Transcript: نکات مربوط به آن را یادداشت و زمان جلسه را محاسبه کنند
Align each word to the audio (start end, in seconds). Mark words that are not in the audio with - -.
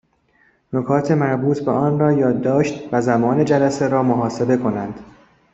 نکات 0.73 1.11
مربوط 1.11 1.59
به 1.59 1.71
آن 1.71 1.99
را 1.99 2.11
یادداشت 2.11 2.93
و 2.93 3.01
زمان 3.01 3.45
جلسه 3.45 3.87
را 3.87 4.03
محاسبه 4.03 4.57
کنند 4.57 4.99